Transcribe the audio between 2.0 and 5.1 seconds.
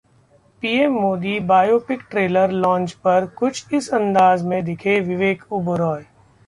trailer launch पर कुछ इस अंदाज़ में दिखे